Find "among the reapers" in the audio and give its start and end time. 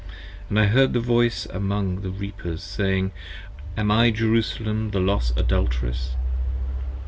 1.45-2.63